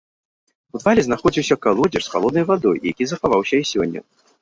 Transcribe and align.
У 0.73 0.73
падвале 0.77 1.01
знаходзіўся 1.09 1.59
калодзеж 1.67 2.03
з 2.07 2.17
халоднай 2.17 2.45
вадой, 2.51 2.83
які 2.91 3.03
захаваўся 3.15 3.55
і 3.65 3.73
сёння. 3.77 4.01